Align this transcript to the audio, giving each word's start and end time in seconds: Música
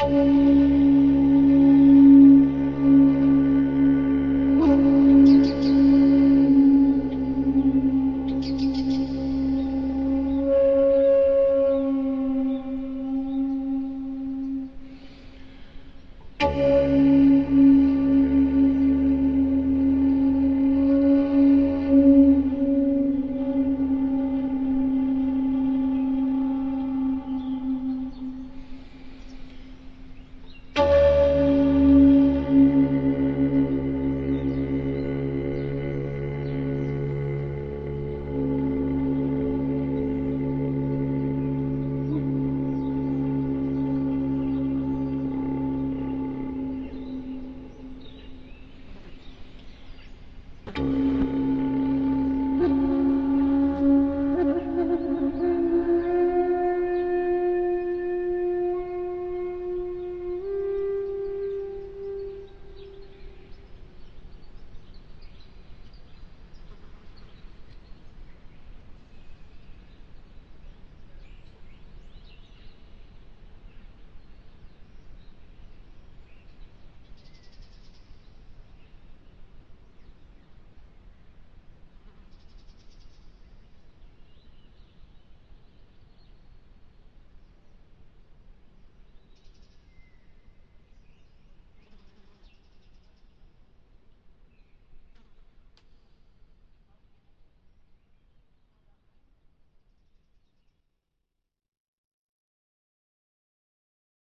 Música 0.00 0.61